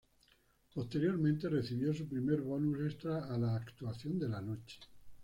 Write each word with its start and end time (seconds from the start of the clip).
Posteriormente, 0.73 1.47
recibió 1.47 1.93
su 1.93 2.07
primer 2.07 2.41
bonus 2.41 2.91
extra 2.91 3.25
a 3.31 3.37
la 3.37 3.55
"Actuación 3.55 4.17
de 4.17 4.29
la 4.29 4.41
Noche". 4.41 4.77